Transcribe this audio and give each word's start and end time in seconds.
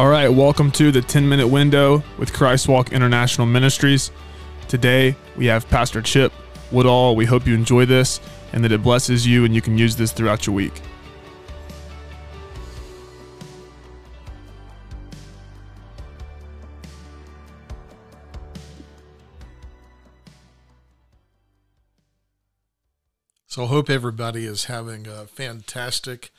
All 0.00 0.08
right, 0.08 0.30
welcome 0.30 0.70
to 0.70 0.90
the 0.90 1.02
10 1.02 1.28
minute 1.28 1.48
window 1.48 2.02
with 2.16 2.32
Christ 2.32 2.68
Walk 2.68 2.90
International 2.90 3.46
Ministries. 3.46 4.10
Today 4.66 5.14
we 5.36 5.44
have 5.44 5.68
Pastor 5.68 6.00
Chip 6.00 6.32
Woodall. 6.72 7.14
We 7.16 7.26
hope 7.26 7.46
you 7.46 7.52
enjoy 7.54 7.84
this 7.84 8.18
and 8.54 8.64
that 8.64 8.72
it 8.72 8.82
blesses 8.82 9.26
you 9.26 9.44
and 9.44 9.54
you 9.54 9.60
can 9.60 9.76
use 9.76 9.96
this 9.96 10.10
throughout 10.10 10.46
your 10.46 10.56
week. 10.56 10.80
So 23.48 23.64
I 23.64 23.66
hope 23.66 23.90
everybody 23.90 24.46
is 24.46 24.64
having 24.64 25.06
a 25.06 25.26
fantastic 25.26 26.30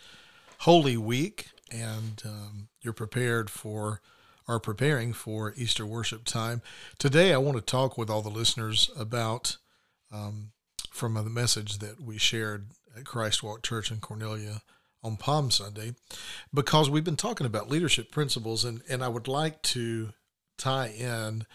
Holy 0.62 0.98
Week 0.98 1.50
and 1.72 2.22
um, 2.26 2.68
you're 2.82 2.94
prepared 2.94 3.50
for, 3.50 4.02
are 4.48 4.60
preparing 4.60 5.14
for 5.14 5.54
Easter 5.56 5.86
worship 5.86 6.26
time. 6.26 6.62
Today 7.00 7.34
I 7.34 7.38
want 7.38 7.58
to 7.58 7.62
talk 7.62 7.98
with 7.98 8.10
all 8.10 8.22
the 8.22 8.30
listeners 8.30 8.90
about, 8.98 9.58
um, 10.12 10.52
from 10.92 11.14
the 11.14 11.24
message 11.24 11.80
that 11.80 12.02
we 12.02 12.18
shared 12.18 12.68
at 12.98 13.06
Christ 13.06 13.42
Walk 13.42 13.64
Church 13.64 13.92
in 13.92 14.00
Cornelia 14.00 14.62
on 15.04 15.16
Palm 15.16 15.50
Sunday, 15.50 15.96
because 16.54 16.90
we've 16.90 17.04
been 17.04 17.16
talking 17.16 17.48
about 17.48 17.70
leadership 17.70 18.12
principles 18.12 18.66
and, 18.66 18.82
and 18.90 19.04
I 19.04 19.08
would 19.08 19.28
like 19.28 19.62
to 19.64 20.10
tie 20.58 20.90
in 20.90 21.46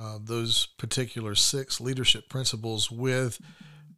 uh, 0.00 0.18
those 0.20 0.66
particular 0.78 1.34
six 1.34 1.80
leadership 1.80 2.28
principles 2.28 2.90
with 2.90 3.38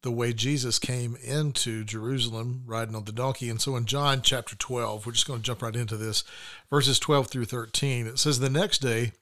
the 0.04 0.12
way 0.12 0.34
Jesus 0.34 0.78
came 0.78 1.16
into 1.24 1.82
Jerusalem 1.82 2.62
riding 2.66 2.94
on 2.94 3.04
the 3.04 3.12
donkey. 3.12 3.48
And 3.48 3.58
so 3.60 3.74
in 3.74 3.86
John 3.86 4.20
chapter 4.22 4.54
12, 4.54 5.06
we're 5.06 5.12
just 5.12 5.26
going 5.26 5.40
to 5.40 5.44
jump 5.44 5.62
right 5.62 5.74
into 5.74 5.96
this, 5.96 6.24
verses 6.68 6.98
12 6.98 7.28
through 7.28 7.46
13, 7.46 8.06
it 8.06 8.18
says, 8.18 8.38
The 8.38 8.50
next 8.50 8.78
day, 8.78 9.12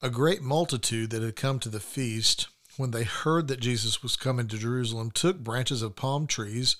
a 0.00 0.08
great 0.08 0.42
multitude 0.42 1.10
that 1.10 1.22
had 1.22 1.34
come 1.34 1.58
to 1.58 1.68
the 1.68 1.80
feast, 1.80 2.46
when 2.76 2.92
they 2.92 3.02
heard 3.02 3.48
that 3.48 3.58
Jesus 3.58 4.00
was 4.00 4.14
coming 4.14 4.46
to 4.46 4.56
Jerusalem, 4.56 5.10
took 5.10 5.40
branches 5.40 5.82
of 5.82 5.96
palm 5.96 6.28
trees 6.28 6.76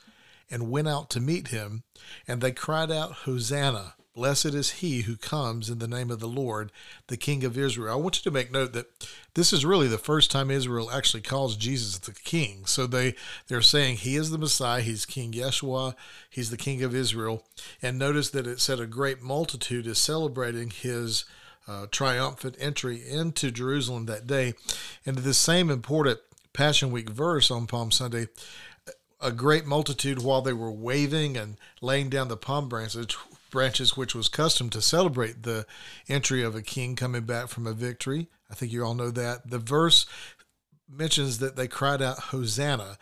and 0.49 0.71
went 0.71 0.87
out 0.87 1.11
to 1.11 1.21
meet 1.21 1.49
him, 1.49 1.83
and 2.29 2.41
they 2.41 2.53
cried 2.53 2.93
out, 2.93 3.13
Hosanna! 3.13 3.95
Blessed 4.17 4.47
is 4.47 4.71
he 4.71 5.03
who 5.03 5.15
comes 5.15 5.69
in 5.69 5.79
the 5.79 5.87
name 5.87 6.11
of 6.11 6.21
the 6.21 6.27
Lord, 6.27 6.73
the 7.09 7.19
King 7.19 7.45
of 7.45 7.59
Israel. 7.59 7.93
I 7.93 7.97
want 7.97 8.17
you 8.17 8.23
to 8.23 8.35
make 8.35 8.51
note 8.51 8.73
that 8.73 8.87
this 9.35 9.53
is 9.53 9.63
really 9.63 9.89
the 9.89 9.99
first 9.99 10.31
time 10.31 10.51
Israel 10.51 10.91
actually 10.91 11.21
calls 11.21 11.55
Jesus 11.55 11.99
the 11.99 12.13
King. 12.13 12.65
So 12.65 12.87
they, 12.87 13.15
they're 13.47 13.61
saying 13.61 13.97
he 13.97 14.17
is 14.17 14.31
the 14.31 14.39
Messiah, 14.39 14.81
he's 14.81 15.05
King 15.05 15.33
Yeshua, 15.33 15.95
he's 16.31 16.49
the 16.49 16.57
King 16.57 16.83
of 16.83 16.95
Israel. 16.95 17.45
And 17.83 17.99
notice 17.99 18.31
that 18.31 18.47
it 18.47 18.59
said 18.59 18.81
a 18.81 18.87
great 18.87 19.21
multitude 19.21 19.87
is 19.87 19.99
celebrating 19.99 20.71
his 20.71 21.27
uh, 21.69 21.85
triumphant 21.91 22.57
entry 22.59 23.07
into 23.07 23.51
Jerusalem 23.51 24.07
that 24.07 24.27
day. 24.27 24.55
And 25.05 25.19
this 25.19 25.37
same 25.37 25.69
important 25.69 26.21
Passion 26.55 26.91
Week 26.91 27.11
verse 27.11 27.51
on 27.51 27.67
Palm 27.67 27.91
Sunday, 27.91 28.29
a 29.21 29.31
great 29.31 29.67
multitude 29.67 30.23
while 30.23 30.41
they 30.41 30.55
were 30.55 30.73
waving 30.73 31.37
and 31.37 31.59
laying 31.83 32.09
down 32.09 32.29
the 32.29 32.39
palm 32.39 32.71
branches 32.71 33.15
branches, 33.57 33.97
which 33.97 34.15
was 34.15 34.29
custom 34.29 34.69
to 34.69 34.83
celebrate 34.83 35.43
the 35.43 35.65
entry 36.11 36.43
of 36.43 36.55
a 36.55 36.61
king 36.61 36.95
coming 36.95 37.23
back 37.23 37.49
from 37.49 37.67
a 37.67 37.73
victory. 37.73 38.29
I 38.51 38.55
think 38.55 38.71
you 38.71 38.85
all 38.85 38.93
know 38.93 39.11
that. 39.11 39.49
The 39.49 39.59
verse 39.59 40.05
mentions 40.87 41.39
that 41.39 41.57
they 41.57 41.67
cried 41.67 42.03
out, 42.03 42.19
Hosanna. 42.19 42.99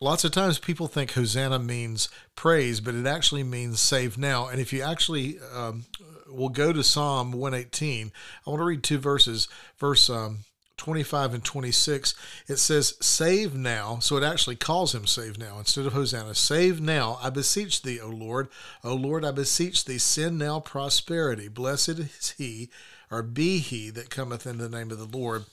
Lots 0.00 0.24
of 0.24 0.32
times 0.32 0.58
people 0.58 0.88
think 0.88 1.12
Hosanna 1.12 1.58
means 1.58 2.08
praise, 2.34 2.80
but 2.80 2.94
it 2.94 3.06
actually 3.06 3.42
means 3.42 3.78
save 3.78 4.16
now. 4.16 4.46
And 4.46 4.58
if 4.58 4.72
you 4.72 4.80
actually 4.80 5.38
um, 5.54 5.84
will 6.26 6.48
go 6.48 6.72
to 6.72 6.82
Psalm 6.82 7.32
118, 7.32 8.10
I 8.46 8.50
want 8.50 8.60
to 8.60 8.64
read 8.64 8.82
two 8.82 8.96
verses. 8.96 9.48
Verse 9.76 10.08
um, 10.08 10.44
25 10.80 11.34
and 11.34 11.44
26, 11.44 12.14
it 12.48 12.56
says, 12.56 12.94
Save 13.02 13.54
now. 13.54 13.98
So 13.98 14.16
it 14.16 14.24
actually 14.24 14.56
calls 14.56 14.94
him 14.94 15.06
save 15.06 15.36
now 15.38 15.58
instead 15.58 15.84
of 15.84 15.92
Hosanna. 15.92 16.34
Save 16.34 16.80
now, 16.80 17.18
I 17.22 17.28
beseech 17.28 17.82
thee, 17.82 18.00
O 18.00 18.08
Lord. 18.08 18.48
O 18.82 18.94
Lord, 18.94 19.22
I 19.22 19.30
beseech 19.30 19.84
thee, 19.84 19.98
send 19.98 20.38
now 20.38 20.58
prosperity. 20.58 21.48
Blessed 21.48 21.98
is 22.00 22.34
he, 22.38 22.70
or 23.10 23.22
be 23.22 23.58
he 23.58 23.90
that 23.90 24.08
cometh 24.08 24.46
in 24.46 24.58
the 24.58 24.68
name 24.68 24.90
of 24.90 24.98
the 24.98 25.18
Lord. 25.18 25.44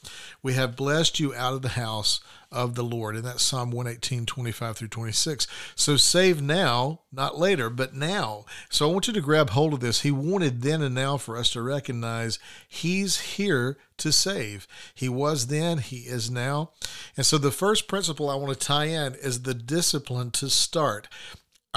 We 0.44 0.53
have 0.53 0.75
blessed 0.75 1.19
you 1.19 1.34
out 1.34 1.53
of 1.53 1.63
the 1.63 1.69
house 1.69 2.19
of 2.51 2.75
the 2.75 2.84
Lord. 2.84 3.16
And 3.16 3.25
that's 3.25 3.41
Psalm 3.44 3.72
118, 3.72 4.25
25 4.25 4.78
through 4.78 4.88
26. 4.90 5.47
So 5.75 5.97
save 5.97 6.41
now, 6.41 7.01
not 7.12 7.38
later, 7.38 7.69
but 7.69 7.94
now. 7.94 8.46
So 8.69 8.88
I 8.88 8.94
want 8.94 9.07
you 9.07 9.13
to 9.13 9.22
grab 9.22 9.50
hold 9.50 9.73
of 9.73 9.79
this. 9.79 10.01
He 10.01 10.12
wanted 10.12 10.62
then 10.62 10.81
and 10.81 10.96
now 10.96 11.17
for 11.17 11.35
us 11.35 11.51
to 11.51 11.62
recognize 11.62 12.40
He's 12.67 13.19
here 13.19 13.78
to 13.97 14.12
save. 14.12 14.67
He 14.94 15.09
was 15.09 15.47
then, 15.47 15.79
He 15.79 16.01
is 16.01 16.29
now. 16.29 16.72
And 17.16 17.25
so 17.25 17.38
the 17.38 17.51
first 17.51 17.88
principle 17.88 18.29
I 18.29 18.35
want 18.35 18.57
to 18.57 18.66
tie 18.66 18.85
in 18.85 19.16
is 19.16 19.41
the 19.41 19.56
discipline 19.56 20.31
to 20.31 20.50
start. 20.50 21.07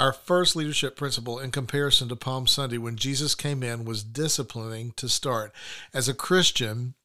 Our 0.01 0.13
first 0.13 0.55
leadership 0.55 0.95
principle 0.95 1.37
in 1.37 1.51
comparison 1.51 2.09
to 2.09 2.15
Palm 2.15 2.47
Sunday 2.47 2.79
when 2.79 2.95
Jesus 2.95 3.35
came 3.35 3.61
in 3.61 3.85
was 3.85 4.03
disciplining 4.03 4.93
to 4.95 5.07
start. 5.07 5.53
As 5.93 6.09
a 6.09 6.15
Christian, 6.15 6.95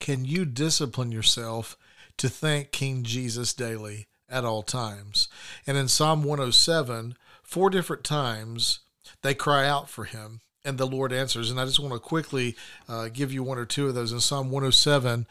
can 0.00 0.24
you 0.24 0.44
discipline 0.44 1.12
yourself 1.12 1.76
to 2.16 2.28
thank 2.28 2.72
King 2.72 3.04
Jesus 3.04 3.54
daily 3.54 4.08
at 4.28 4.44
all 4.44 4.64
times? 4.64 5.28
And 5.68 5.76
in 5.76 5.86
Psalm 5.86 6.24
107, 6.24 7.16
four 7.44 7.70
different 7.70 8.02
times 8.02 8.80
they 9.22 9.32
cry 9.32 9.68
out 9.68 9.88
for 9.88 10.02
him 10.02 10.40
and 10.64 10.78
the 10.78 10.84
Lord 10.84 11.12
answers. 11.12 11.48
And 11.48 11.60
I 11.60 11.64
just 11.64 11.78
want 11.78 11.94
to 11.94 12.00
quickly 12.00 12.56
uh, 12.88 13.08
give 13.12 13.32
you 13.32 13.44
one 13.44 13.56
or 13.58 13.66
two 13.66 13.86
of 13.86 13.94
those. 13.94 14.10
In 14.10 14.18
Psalm 14.18 14.50
107, 14.50 15.28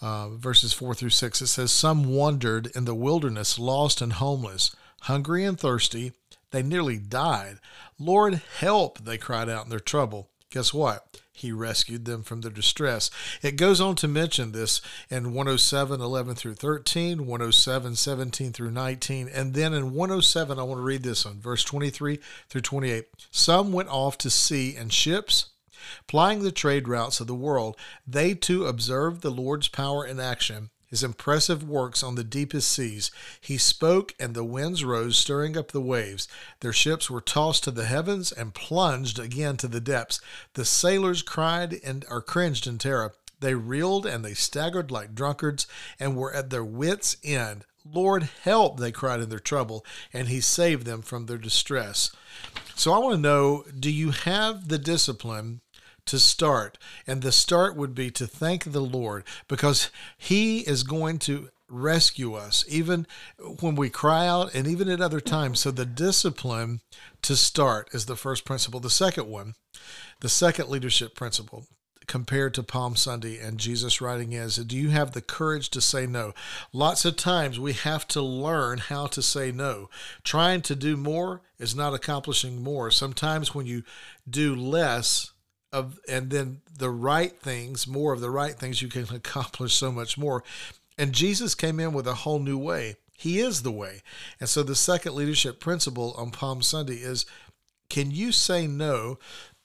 uh, 0.00 0.30
verses 0.30 0.72
4 0.72 0.94
through 0.94 1.10
6, 1.10 1.42
it 1.42 1.46
says, 1.48 1.72
Some 1.72 2.04
wandered 2.04 2.70
in 2.74 2.86
the 2.86 2.94
wilderness, 2.94 3.58
lost 3.58 4.00
and 4.00 4.14
homeless, 4.14 4.74
hungry 5.02 5.44
and 5.44 5.60
thirsty. 5.60 6.12
They 6.50 6.62
nearly 6.62 6.98
died. 6.98 7.58
Lord, 7.98 8.40
help, 8.58 9.04
they 9.04 9.18
cried 9.18 9.48
out 9.48 9.64
in 9.64 9.70
their 9.70 9.80
trouble. 9.80 10.30
Guess 10.50 10.72
what? 10.72 11.20
He 11.30 11.52
rescued 11.52 12.04
them 12.04 12.22
from 12.22 12.40
their 12.40 12.50
distress. 12.50 13.10
It 13.42 13.56
goes 13.56 13.80
on 13.80 13.96
to 13.96 14.08
mention 14.08 14.52
this 14.52 14.80
in 15.10 15.34
107, 15.34 16.00
11 16.00 16.34
through 16.34 16.54
13, 16.54 17.26
107, 17.26 17.94
17 17.94 18.52
through 18.52 18.70
19, 18.70 19.28
and 19.28 19.54
then 19.54 19.74
in 19.74 19.94
107, 19.94 20.58
I 20.58 20.62
want 20.62 20.78
to 20.78 20.82
read 20.82 21.02
this 21.02 21.24
one, 21.24 21.38
verse 21.38 21.62
23 21.62 22.18
through 22.48 22.60
28. 22.62 23.06
Some 23.30 23.72
went 23.72 23.90
off 23.90 24.18
to 24.18 24.30
sea 24.30 24.74
in 24.74 24.88
ships, 24.88 25.50
plying 26.06 26.42
the 26.42 26.50
trade 26.50 26.88
routes 26.88 27.20
of 27.20 27.26
the 27.26 27.34
world. 27.34 27.76
They 28.06 28.34
too 28.34 28.66
observed 28.66 29.20
the 29.20 29.30
Lord's 29.30 29.68
power 29.68 30.04
in 30.04 30.18
action 30.18 30.70
his 30.88 31.02
impressive 31.02 31.62
works 31.62 32.02
on 32.02 32.14
the 32.14 32.24
deepest 32.24 32.70
seas. 32.70 33.10
He 33.40 33.58
spoke, 33.58 34.14
and 34.18 34.34
the 34.34 34.44
winds 34.44 34.84
rose, 34.84 35.18
stirring 35.18 35.56
up 35.56 35.72
the 35.72 35.80
waves. 35.80 36.26
Their 36.60 36.72
ships 36.72 37.10
were 37.10 37.20
tossed 37.20 37.64
to 37.64 37.70
the 37.70 37.84
heavens 37.84 38.32
and 38.32 38.54
plunged 38.54 39.18
again 39.18 39.56
to 39.58 39.68
the 39.68 39.80
depths. 39.80 40.20
The 40.54 40.64
sailors 40.64 41.22
cried 41.22 41.78
and 41.84 42.04
or 42.10 42.22
cringed 42.22 42.66
in 42.66 42.78
terror. 42.78 43.12
They 43.40 43.54
reeled 43.54 44.06
and 44.06 44.24
they 44.24 44.34
staggered 44.34 44.90
like 44.90 45.14
drunkards 45.14 45.66
and 46.00 46.16
were 46.16 46.32
at 46.32 46.50
their 46.50 46.64
wits' 46.64 47.16
end. 47.22 47.64
Lord, 47.90 48.28
help, 48.42 48.80
they 48.80 48.92
cried 48.92 49.20
in 49.20 49.28
their 49.28 49.38
trouble, 49.38 49.84
and 50.12 50.28
he 50.28 50.40
saved 50.40 50.86
them 50.86 51.02
from 51.02 51.26
their 51.26 51.38
distress. 51.38 52.10
So 52.74 52.92
I 52.92 52.98
want 52.98 53.14
to 53.14 53.20
know 53.20 53.64
do 53.78 53.90
you 53.90 54.10
have 54.10 54.68
the 54.68 54.78
discipline 54.78 55.60
to 56.08 56.18
start. 56.18 56.78
And 57.06 57.22
the 57.22 57.32
start 57.32 57.76
would 57.76 57.94
be 57.94 58.10
to 58.12 58.26
thank 58.26 58.64
the 58.64 58.80
Lord 58.80 59.24
because 59.48 59.90
He 60.16 60.60
is 60.60 60.82
going 60.82 61.18
to 61.20 61.48
rescue 61.68 62.34
us, 62.34 62.64
even 62.68 63.06
when 63.60 63.74
we 63.74 63.90
cry 63.90 64.26
out 64.26 64.54
and 64.54 64.66
even 64.66 64.88
at 64.88 65.00
other 65.00 65.20
times. 65.20 65.60
So, 65.60 65.70
the 65.70 65.86
discipline 65.86 66.80
to 67.22 67.36
start 67.36 67.90
is 67.92 68.06
the 68.06 68.16
first 68.16 68.44
principle. 68.44 68.80
The 68.80 68.90
second 68.90 69.28
one, 69.28 69.54
the 70.20 70.28
second 70.28 70.68
leadership 70.68 71.14
principle, 71.14 71.66
compared 72.08 72.54
to 72.54 72.62
Palm 72.62 72.96
Sunday 72.96 73.38
and 73.38 73.58
Jesus 73.58 74.00
writing 74.00 74.32
is 74.32 74.56
do 74.56 74.76
you 74.76 74.88
have 74.88 75.12
the 75.12 75.20
courage 75.20 75.68
to 75.70 75.80
say 75.80 76.06
no? 76.06 76.32
Lots 76.72 77.04
of 77.04 77.16
times 77.16 77.60
we 77.60 77.74
have 77.74 78.08
to 78.08 78.22
learn 78.22 78.78
how 78.78 79.06
to 79.08 79.22
say 79.22 79.52
no. 79.52 79.88
Trying 80.24 80.62
to 80.62 80.74
do 80.74 80.96
more 80.96 81.42
is 81.58 81.76
not 81.76 81.94
accomplishing 81.94 82.62
more. 82.62 82.90
Sometimes 82.90 83.54
when 83.54 83.66
you 83.66 83.84
do 84.28 84.56
less, 84.56 85.32
of 85.72 85.98
and 86.08 86.30
then 86.30 86.60
the 86.76 86.90
right 86.90 87.38
things, 87.40 87.86
more 87.86 88.12
of 88.12 88.20
the 88.20 88.30
right 88.30 88.54
things, 88.54 88.82
you 88.82 88.88
can 88.88 89.04
accomplish 89.14 89.74
so 89.74 89.92
much 89.92 90.18
more. 90.18 90.42
And 90.96 91.12
Jesus 91.12 91.54
came 91.54 91.78
in 91.78 91.92
with 91.92 92.06
a 92.06 92.14
whole 92.14 92.40
new 92.40 92.58
way. 92.58 92.96
He 93.16 93.40
is 93.40 93.62
the 93.62 93.72
way. 93.72 94.02
And 94.40 94.48
so 94.48 94.62
the 94.62 94.74
second 94.74 95.14
leadership 95.14 95.60
principle 95.60 96.14
on 96.16 96.30
Palm 96.30 96.62
Sunday 96.62 96.96
is 96.96 97.26
can 97.90 98.10
you 98.10 98.32
say 98.32 98.66
no, 98.66 99.18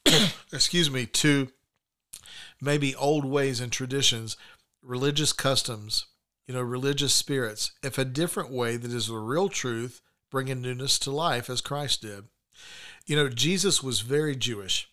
excuse 0.53 0.89
me, 0.89 1.05
to 1.07 1.49
maybe 2.61 2.95
old 2.95 3.25
ways 3.25 3.59
and 3.59 3.71
traditions, 3.71 4.37
religious 4.81 5.33
customs, 5.33 6.05
you 6.47 6.53
know, 6.53 6.61
religious 6.61 7.13
spirits, 7.13 7.71
if 7.83 7.97
a 7.97 8.05
different 8.05 8.51
way 8.51 8.77
that 8.77 8.91
is 8.91 9.07
the 9.07 9.17
real 9.17 9.49
truth, 9.49 10.01
bringing 10.31 10.61
newness 10.61 10.97
to 10.99 11.11
life 11.11 11.49
as 11.49 11.61
Christ 11.61 12.01
did. 12.01 12.25
You 13.05 13.15
know, 13.15 13.29
Jesus 13.29 13.83
was 13.83 14.01
very 14.01 14.35
Jewish. 14.35 14.89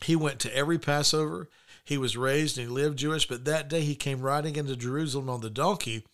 He 0.00 0.16
went 0.16 0.38
to 0.40 0.54
every 0.54 0.78
Passover. 0.78 1.48
He 1.84 1.96
was 1.96 2.16
raised 2.16 2.58
and 2.58 2.68
he 2.68 2.72
lived 2.72 2.98
Jewish, 2.98 3.26
but 3.26 3.46
that 3.46 3.68
day 3.68 3.80
he 3.80 3.94
came 3.94 4.20
riding 4.20 4.56
into 4.56 4.76
Jerusalem 4.76 5.30
on 5.30 5.40
the 5.40 5.48
donkey. 5.48 6.04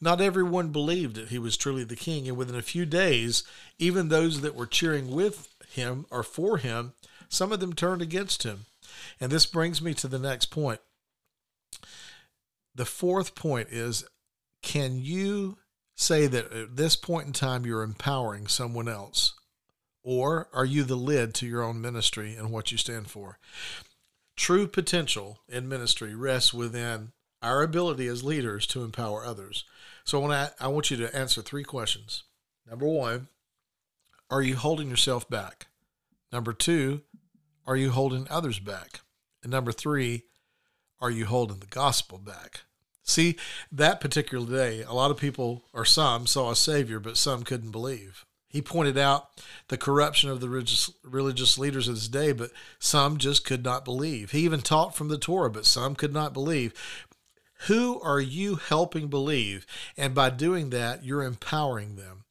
Not 0.00 0.20
everyone 0.20 0.68
believed 0.68 1.16
that 1.16 1.28
he 1.28 1.38
was 1.38 1.56
truly 1.56 1.82
the 1.82 1.96
king, 1.96 2.28
and 2.28 2.36
within 2.36 2.54
a 2.54 2.62
few 2.62 2.86
days, 2.86 3.42
even 3.78 4.08
those 4.08 4.42
that 4.42 4.54
were 4.54 4.66
cheering 4.66 5.10
with 5.10 5.48
him 5.72 6.06
or 6.10 6.22
for 6.22 6.58
him, 6.58 6.92
some 7.28 7.50
of 7.50 7.58
them 7.58 7.72
turned 7.72 8.00
against 8.00 8.44
him. 8.44 8.66
And 9.20 9.32
this 9.32 9.44
brings 9.44 9.82
me 9.82 9.92
to 9.94 10.06
the 10.06 10.20
next 10.20 10.46
point. 10.46 10.80
The 12.74 12.84
fourth 12.84 13.34
point 13.34 13.68
is 13.70 14.04
can 14.62 14.98
you 14.98 15.58
say 15.96 16.26
that 16.26 16.52
at 16.52 16.76
this 16.76 16.96
point 16.96 17.26
in 17.26 17.32
time 17.32 17.66
you're 17.66 17.82
empowering 17.82 18.46
someone 18.46 18.88
else? 18.88 19.34
Or 20.04 20.48
are 20.52 20.66
you 20.66 20.84
the 20.84 20.96
lid 20.96 21.34
to 21.34 21.46
your 21.46 21.62
own 21.62 21.80
ministry 21.80 22.36
and 22.36 22.52
what 22.52 22.70
you 22.70 22.78
stand 22.78 23.08
for? 23.10 23.38
True 24.36 24.68
potential 24.68 25.40
in 25.48 25.68
ministry 25.68 26.14
rests 26.14 26.52
within 26.54 27.12
our 27.42 27.62
ability 27.62 28.06
as 28.06 28.22
leaders 28.22 28.66
to 28.68 28.84
empower 28.84 29.24
others. 29.24 29.64
So 30.04 30.18
I 30.18 30.28
want, 30.28 30.52
I 30.60 30.68
want 30.68 30.90
you 30.90 30.98
to 30.98 31.16
answer 31.16 31.40
three 31.40 31.64
questions. 31.64 32.24
Number 32.68 32.86
one, 32.86 33.28
are 34.30 34.42
you 34.42 34.56
holding 34.56 34.88
yourself 34.88 35.28
back? 35.28 35.66
Number 36.32 36.52
two, 36.52 37.02
are 37.66 37.76
you 37.76 37.90
holding 37.90 38.26
others 38.28 38.58
back? 38.58 39.00
And 39.42 39.50
number 39.50 39.72
three, 39.72 40.24
are 41.00 41.10
you 41.10 41.26
holding 41.26 41.58
the 41.58 41.66
gospel 41.66 42.18
back? 42.18 42.62
See, 43.02 43.36
that 43.70 44.00
particular 44.00 44.46
day, 44.46 44.82
a 44.82 44.92
lot 44.92 45.10
of 45.10 45.18
people, 45.18 45.64
or 45.72 45.84
some, 45.84 46.26
saw 46.26 46.50
a 46.50 46.56
Savior, 46.56 46.98
but 46.98 47.18
some 47.18 47.42
couldn't 47.42 47.70
believe. 47.70 48.24
He 48.54 48.62
pointed 48.62 48.96
out 48.96 49.30
the 49.66 49.76
corruption 49.76 50.30
of 50.30 50.38
the 50.38 50.48
religious, 50.48 50.88
religious 51.02 51.58
leaders 51.58 51.88
of 51.88 51.96
his 51.96 52.06
day, 52.06 52.30
but 52.30 52.52
some 52.78 53.18
just 53.18 53.44
could 53.44 53.64
not 53.64 53.84
believe. 53.84 54.30
He 54.30 54.44
even 54.44 54.60
taught 54.60 54.94
from 54.94 55.08
the 55.08 55.18
Torah, 55.18 55.50
but 55.50 55.66
some 55.66 55.96
could 55.96 56.12
not 56.12 56.32
believe. 56.32 56.72
Who 57.66 58.00
are 58.00 58.20
you 58.20 58.54
helping 58.54 59.08
believe? 59.08 59.66
And 59.96 60.14
by 60.14 60.30
doing 60.30 60.70
that, 60.70 61.02
you're 61.02 61.24
empowering 61.24 61.96
them. 61.96 62.26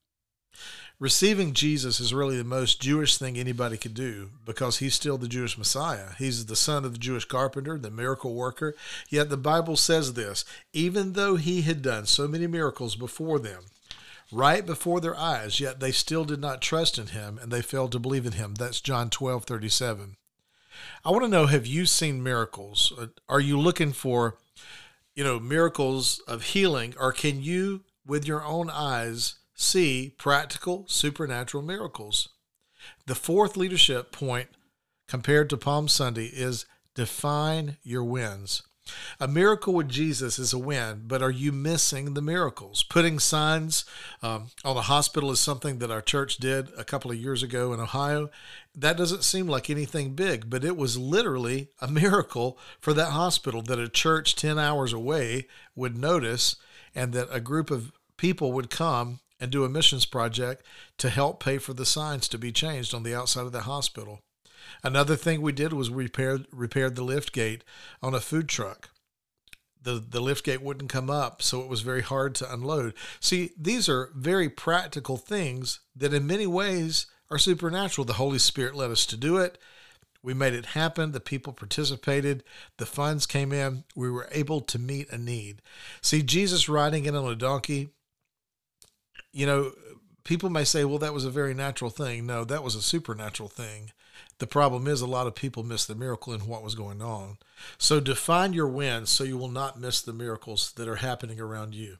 Receiving 0.98 1.52
Jesus 1.52 2.00
is 2.00 2.14
really 2.14 2.38
the 2.38 2.44
most 2.44 2.80
Jewish 2.80 3.18
thing 3.18 3.36
anybody 3.36 3.76
could 3.76 3.92
do 3.92 4.30
because 4.46 4.78
he's 4.78 4.94
still 4.94 5.18
the 5.18 5.28
Jewish 5.28 5.58
Messiah. 5.58 6.12
He's 6.16 6.46
the 6.46 6.56
son 6.56 6.86
of 6.86 6.94
the 6.94 6.98
Jewish 6.98 7.26
carpenter, 7.26 7.76
the 7.76 7.90
miracle 7.90 8.32
worker. 8.32 8.74
Yet 9.10 9.28
the 9.28 9.36
Bible 9.36 9.76
says 9.76 10.14
this 10.14 10.46
even 10.72 11.12
though 11.12 11.36
he 11.36 11.60
had 11.60 11.82
done 11.82 12.06
so 12.06 12.26
many 12.26 12.46
miracles 12.46 12.96
before 12.96 13.38
them, 13.38 13.64
right 14.32 14.64
before 14.64 15.00
their 15.00 15.16
eyes, 15.16 15.60
yet 15.60 15.80
they 15.80 15.92
still 15.92 16.24
did 16.24 16.40
not 16.40 16.62
trust 16.62 16.98
in 16.98 17.08
him 17.08 17.38
and 17.40 17.52
they 17.52 17.62
failed 17.62 17.92
to 17.92 17.98
believe 17.98 18.26
in 18.26 18.32
him. 18.32 18.54
That's 18.54 18.80
John 18.80 19.10
12 19.10 19.44
37. 19.44 20.16
I 21.04 21.10
want 21.10 21.22
to 21.24 21.28
know 21.28 21.46
have 21.46 21.66
you 21.66 21.86
seen 21.86 22.22
miracles? 22.22 22.92
Uh, 22.98 23.06
are 23.28 23.40
you 23.40 23.58
looking 23.58 23.92
for, 23.92 24.38
you 25.14 25.22
know, 25.22 25.38
miracles 25.38 26.20
of 26.26 26.42
healing, 26.42 26.94
or 26.98 27.12
can 27.12 27.42
you, 27.42 27.82
with 28.04 28.26
your 28.26 28.44
own 28.44 28.70
eyes, 28.70 29.36
see 29.54 30.14
practical 30.18 30.84
supernatural 30.88 31.62
miracles? 31.62 32.30
The 33.06 33.14
fourth 33.14 33.56
leadership 33.56 34.12
point 34.12 34.48
compared 35.06 35.48
to 35.50 35.56
Palm 35.56 35.88
Sunday 35.88 36.26
is 36.26 36.66
define 36.94 37.76
your 37.82 38.04
wins. 38.04 38.62
A 39.18 39.28
miracle 39.28 39.72
with 39.72 39.88
Jesus 39.88 40.38
is 40.38 40.52
a 40.52 40.58
win, 40.58 41.04
but 41.06 41.22
are 41.22 41.30
you 41.30 41.52
missing 41.52 42.12
the 42.12 42.20
miracles? 42.20 42.82
Putting 42.82 43.18
signs 43.18 43.84
um, 44.22 44.48
on 44.64 44.76
a 44.76 44.82
hospital 44.82 45.30
is 45.30 45.40
something 45.40 45.78
that 45.78 45.90
our 45.90 46.02
church 46.02 46.36
did 46.36 46.68
a 46.76 46.84
couple 46.84 47.10
of 47.10 47.16
years 47.16 47.42
ago 47.42 47.72
in 47.72 47.80
Ohio. 47.80 48.28
That 48.74 48.96
doesn't 48.96 49.24
seem 49.24 49.46
like 49.46 49.70
anything 49.70 50.14
big, 50.14 50.50
but 50.50 50.64
it 50.64 50.76
was 50.76 50.98
literally 50.98 51.68
a 51.80 51.88
miracle 51.88 52.58
for 52.80 52.92
that 52.92 53.12
hospital 53.12 53.62
that 53.62 53.78
a 53.78 53.88
church 53.88 54.34
10 54.34 54.58
hours 54.58 54.92
away 54.92 55.46
would 55.74 55.96
notice 55.96 56.56
and 56.94 57.12
that 57.12 57.28
a 57.30 57.40
group 57.40 57.70
of 57.70 57.92
people 58.16 58.52
would 58.52 58.68
come 58.68 59.20
and 59.40 59.50
do 59.50 59.64
a 59.64 59.68
missions 59.68 60.06
project 60.06 60.64
to 60.98 61.08
help 61.08 61.42
pay 61.42 61.58
for 61.58 61.72
the 61.72 61.86
signs 61.86 62.28
to 62.28 62.38
be 62.38 62.52
changed 62.52 62.94
on 62.94 63.02
the 63.02 63.14
outside 63.14 63.46
of 63.46 63.52
the 63.52 63.62
hospital. 63.62 64.20
Another 64.82 65.16
thing 65.16 65.40
we 65.40 65.52
did 65.52 65.72
was 65.72 65.90
repaired 65.90 66.46
repaired 66.52 66.96
the 66.96 67.04
lift 67.04 67.32
gate 67.32 67.64
on 68.02 68.14
a 68.14 68.20
food 68.20 68.48
truck. 68.48 68.90
The 69.80 69.94
the 69.94 70.20
lift 70.20 70.44
gate 70.44 70.62
wouldn't 70.62 70.90
come 70.90 71.10
up, 71.10 71.42
so 71.42 71.60
it 71.60 71.68
was 71.68 71.82
very 71.82 72.02
hard 72.02 72.34
to 72.36 72.52
unload. 72.52 72.94
See, 73.20 73.52
these 73.58 73.88
are 73.88 74.10
very 74.14 74.48
practical 74.48 75.16
things 75.16 75.80
that 75.94 76.14
in 76.14 76.26
many 76.26 76.46
ways 76.46 77.06
are 77.30 77.38
supernatural. 77.38 78.04
The 78.04 78.14
Holy 78.14 78.38
Spirit 78.38 78.74
led 78.74 78.90
us 78.90 79.06
to 79.06 79.16
do 79.16 79.36
it. 79.38 79.58
We 80.22 80.32
made 80.32 80.54
it 80.54 80.66
happen. 80.66 81.12
The 81.12 81.20
people 81.20 81.52
participated. 81.52 82.44
The 82.78 82.86
funds 82.86 83.26
came 83.26 83.52
in. 83.52 83.84
We 83.94 84.10
were 84.10 84.26
able 84.32 84.62
to 84.62 84.78
meet 84.78 85.10
a 85.10 85.18
need. 85.18 85.60
See, 86.00 86.22
Jesus 86.22 86.66
riding 86.66 87.04
in 87.04 87.14
on 87.14 87.30
a 87.30 87.36
donkey, 87.36 87.90
you 89.32 89.44
know, 89.44 89.72
people 90.24 90.50
may 90.50 90.64
say, 90.64 90.84
well, 90.84 90.98
that 90.98 91.14
was 91.14 91.24
a 91.24 91.30
very 91.30 91.54
natural 91.54 91.90
thing. 91.90 92.26
No, 92.26 92.44
that 92.44 92.64
was 92.64 92.74
a 92.74 92.82
supernatural 92.82 93.48
thing. 93.48 93.92
The 94.38 94.46
problem 94.46 94.88
is 94.88 95.00
a 95.00 95.06
lot 95.06 95.26
of 95.26 95.34
people 95.34 95.62
miss 95.62 95.84
the 95.84 95.94
miracle 95.94 96.32
in 96.32 96.40
what 96.40 96.62
was 96.62 96.74
going 96.74 97.02
on. 97.02 97.38
So 97.78 98.00
define 98.00 98.52
your 98.52 98.68
wins 98.68 99.10
so 99.10 99.24
you 99.24 99.38
will 99.38 99.48
not 99.48 99.80
miss 99.80 100.00
the 100.00 100.12
miracles 100.12 100.72
that 100.72 100.88
are 100.88 100.96
happening 100.96 101.40
around 101.40 101.74
you. 101.74 101.98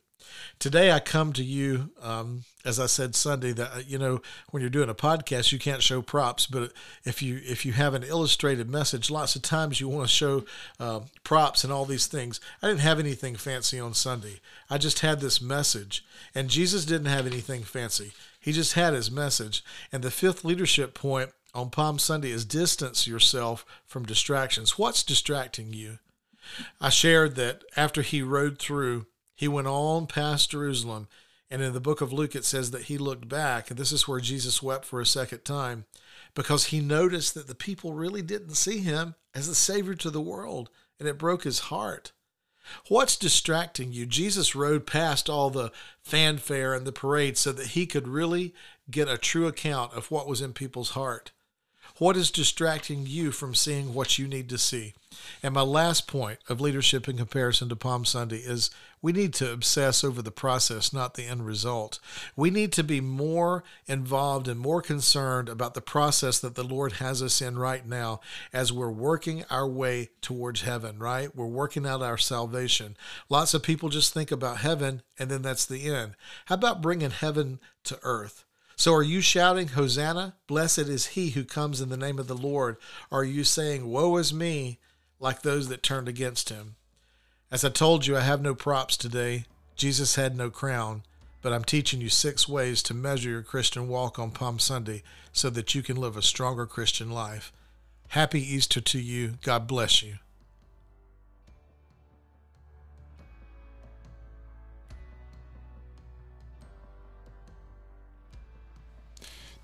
Today 0.59 0.93
I 0.93 1.01
come 1.01 1.33
to 1.35 1.45
you, 1.45 1.91
um, 2.01 2.45
as 2.65 2.81
I 2.81 2.87
said 2.87 3.15
Sunday, 3.15 3.53
that 3.53 3.73
uh, 3.75 3.81
you 3.87 3.99
know 3.99 4.21
when 4.51 4.61
you're 4.61 4.71
doing 4.71 4.89
a 4.89 4.95
podcast 4.95 5.53
you 5.53 5.59
can't 5.59 5.83
show 5.83 6.03
props, 6.03 6.47
but 6.47 6.73
if 7.05 7.23
you 7.23 7.41
if 7.45 7.67
you 7.67 7.73
have 7.73 7.95
an 7.95 8.03
illustrated 8.03 8.71
message, 8.71 9.11
lots 9.11 9.37
of 9.37 9.43
times 9.43 9.81
you 9.81 9.89
want 9.89 10.09
to 10.09 10.15
show 10.15 10.45
uh, 10.81 11.01
props 11.23 11.65
and 11.65 11.73
all 11.73 11.85
these 11.85 12.07
things. 12.07 12.41
I 12.63 12.69
didn't 12.69 12.81
have 12.81 12.99
anything 12.99 13.37
fancy 13.37 13.79
on 13.79 13.95
Sunday. 13.95 14.41
I 14.71 14.79
just 14.79 15.01
had 15.01 15.21
this 15.21 15.41
message, 15.41 16.05
and 16.35 16.49
Jesus 16.49 16.85
didn't 16.85 17.07
have 17.07 17.27
anything 17.27 17.63
fancy. 17.63 18.13
He 18.41 18.53
just 18.53 18.75
had 18.75 18.93
his 18.93 19.11
message. 19.11 19.65
And 19.91 20.03
the 20.03 20.11
fifth 20.11 20.45
leadership 20.45 20.93
point 20.93 21.31
on 21.55 21.71
Palm 21.71 21.99
Sunday 21.99 22.31
is 22.31 22.45
distance 22.45 23.07
yourself 23.07 23.65
from 23.87 24.05
distractions. 24.05 24.79
What's 24.79 25.03
distracting 25.03 25.73
you? 25.73 25.99
I 26.81 26.91
shared 26.91 27.37
that 27.37 27.63
after 27.77 28.03
he 28.03 28.21
rode 28.21 28.59
through, 28.59 29.07
he 29.35 29.49
went 29.49 29.67
on 29.67 30.07
past 30.07 30.51
Jerusalem. 30.51 31.09
And 31.51 31.63
in 31.63 31.73
the 31.73 31.81
book 31.81 32.01
of 32.01 32.13
Luke, 32.13 32.35
it 32.35 32.45
says 32.45 32.71
that 32.71 32.85
he 32.85 32.99
looked 32.99 33.29
back. 33.29 33.71
And 33.71 33.79
this 33.79 33.93
is 33.93 34.09
where 34.09 34.21
Jesus 34.21 34.63
wept 34.63 34.85
for 34.85 35.01
a 35.01 35.07
second 35.07 35.45
time 35.45 35.85
because 36.35 36.67
he 36.67 36.81
noticed 36.81 37.35
that 37.35 37.47
the 37.47 37.55
people 37.55 37.93
really 37.93 38.23
didn't 38.23 38.55
see 38.55 38.79
him 38.79 39.15
as 39.35 39.47
the 39.47 39.55
Savior 39.55 39.95
to 39.95 40.11
the 40.11 40.21
world. 40.21 40.71
And 40.99 41.09
it 41.09 41.19
broke 41.19 41.45
his 41.45 41.61
heart. 41.61 42.13
What's 42.89 43.17
distracting 43.17 43.93
you? 43.93 44.07
Jesus 44.07 44.55
rode 44.55 44.87
past 44.87 45.29
all 45.29 45.51
the 45.51 45.71
fanfare 46.03 46.73
and 46.73 46.87
the 46.87 46.93
parade 46.93 47.37
so 47.37 47.53
that 47.53 47.69
he 47.69 47.87
could 47.87 48.09
really 48.09 48.55
get 48.91 49.09
a 49.09 49.19
true 49.19 49.47
account 49.47 49.93
of 49.93 50.11
what 50.11 50.27
was 50.27 50.41
in 50.41 50.53
people's 50.55 50.91
heart. 50.91 51.33
What 51.99 52.17
is 52.17 52.31
distracting 52.31 53.07
you 53.07 53.31
from 53.31 53.55
seeing 53.55 53.95
what 53.95 54.19
you 54.19 54.27
need 54.27 54.49
to 54.49 54.59
see? 54.59 54.95
And 55.43 55.55
my 55.55 55.63
last 55.63 56.07
point 56.07 56.39
of 56.49 56.61
leadership 56.61 57.09
in 57.09 57.17
comparison 57.17 57.69
to 57.69 57.77
Palm 57.77 58.05
Sunday 58.05 58.39
is 58.39 58.71
we 59.01 59.13
need 59.13 59.35
to 59.35 59.53
obsess 59.53 60.03
over 60.03 60.23
the 60.23 60.31
process, 60.31 60.93
not 60.93 61.15
the 61.15 61.25
end 61.25 61.47
result. 61.47 62.01
We 62.35 62.51
need 62.51 62.73
to 62.73 62.83
be 62.83 63.01
more 63.01 63.63
involved 63.87 64.49
and 64.49 64.59
more 64.59 64.81
concerned 64.81 65.49
about 65.49 65.75
the 65.75 65.81
process 65.81 66.39
that 66.41 66.55
the 66.55 66.65
Lord 66.65 66.95
has 66.95 67.23
us 67.23 67.43
in 67.43 67.59
right 67.59 67.87
now 67.87 68.21
as 68.53 68.73
we're 68.73 68.91
working 68.91 69.45
our 69.51 69.69
way 69.69 70.11
towards 70.21 70.63
heaven, 70.63 70.99
right? 70.99 71.35
We're 71.37 71.47
working 71.47 71.87
out 71.87 72.03
our 72.03 72.19
salvation. 72.19 72.97
Lots 73.29 73.55
of 73.55 73.63
people 73.63 73.89
just 73.91 74.15
think 74.15 74.33
about 74.33 74.59
heaven 74.59 75.03
and 75.19 75.31
then 75.31 75.43
that's 75.43 75.67
the 75.67 75.85
end. 75.85 76.17
How 76.47 76.55
about 76.55 76.83
bringing 76.83 77.11
heaven 77.11 77.61
to 77.85 77.99
earth? 78.03 78.45
So 78.77 78.93
are 78.95 79.03
you 79.03 79.21
shouting, 79.21 79.69
Hosanna? 79.69 80.35
Blessed 80.47 80.79
is 80.81 81.09
he 81.09 81.31
who 81.31 81.45
comes 81.45 81.81
in 81.81 81.89
the 81.89 81.97
name 81.97 82.19
of 82.19 82.27
the 82.27 82.37
Lord. 82.37 82.77
Or 83.11 83.21
are 83.21 83.25
you 83.25 83.45
saying, 83.45 83.89
Woe 83.89 84.17
is 84.17 84.35
me, 84.35 84.79
like 85.21 85.43
those 85.43 85.69
that 85.69 85.83
turned 85.83 86.09
against 86.09 86.49
him? 86.49 86.77
As 87.51 87.65
I 87.65 87.69
told 87.69 88.07
you, 88.07 88.17
I 88.17 88.21
have 88.21 88.43
no 88.43 88.55
props 88.55 88.97
today. 88.97 89.45
Jesus 89.77 90.17
had 90.17 90.37
no 90.37 90.51
crown, 90.51 91.03
but 91.41 91.53
I'm 91.53 91.65
teaching 91.65 92.01
you 92.01 92.09
six 92.09 92.49
ways 92.49 92.83
to 92.85 92.95
measure 92.95 93.31
your 93.31 93.43
Christian 93.43 93.89
walk 93.89 94.19
on 94.19 94.31
Palm 94.31 94.59
Sunday 94.59 95.03
so 95.33 95.51
that 95.51 95.75
you 95.75 95.83
can 95.83 95.97
live 95.97 96.17
a 96.17 96.23
stronger 96.23 96.67
Christian 96.67 97.11
life. 97.11 97.53
Happy 98.09 98.41
Easter 98.41 98.81
to 98.81 99.01
you. 99.01 99.35
God 99.43 99.67
bless 99.67 100.03
you. 100.03 100.17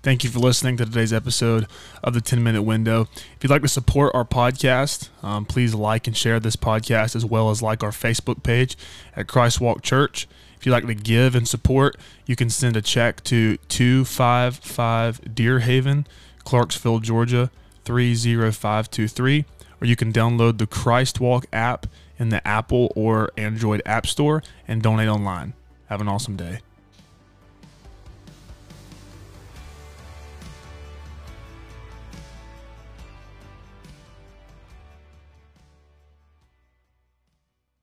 Thank 0.03 0.23
you 0.23 0.31
for 0.31 0.39
listening 0.39 0.77
to 0.77 0.85
today's 0.85 1.13
episode 1.13 1.67
of 2.03 2.15
the 2.15 2.21
10 2.21 2.41
Minute 2.41 2.63
Window. 2.63 3.07
If 3.35 3.43
you'd 3.43 3.51
like 3.51 3.61
to 3.61 3.67
support 3.67 4.15
our 4.15 4.25
podcast, 4.25 5.09
um, 5.23 5.45
please 5.45 5.75
like 5.75 6.07
and 6.07 6.17
share 6.17 6.39
this 6.39 6.55
podcast 6.55 7.15
as 7.15 7.23
well 7.23 7.51
as 7.51 7.61
like 7.61 7.83
our 7.83 7.91
Facebook 7.91 8.41
page 8.41 8.75
at 9.15 9.27
Christ 9.27 9.61
Walk 9.61 9.83
Church. 9.83 10.27
If 10.57 10.65
you'd 10.65 10.71
like 10.71 10.87
to 10.87 10.95
give 10.95 11.35
and 11.35 11.47
support, 11.47 11.97
you 12.25 12.35
can 12.35 12.49
send 12.49 12.75
a 12.75 12.81
check 12.81 13.23
to 13.25 13.57
255 13.57 15.35
Deer 15.35 15.59
Haven, 15.59 16.07
Clarksville, 16.45 16.99
Georgia 16.99 17.51
30523, 17.85 19.45
or 19.79 19.85
you 19.85 19.95
can 19.95 20.11
download 20.11 20.57
the 20.57 20.65
Christ 20.65 21.19
Walk 21.19 21.45
app 21.53 21.85
in 22.17 22.29
the 22.29 22.45
Apple 22.47 22.91
or 22.95 23.29
Android 23.37 23.83
App 23.85 24.07
Store 24.07 24.41
and 24.67 24.81
donate 24.81 25.09
online. 25.09 25.53
Have 25.89 26.01
an 26.01 26.07
awesome 26.07 26.37
day. 26.37 26.61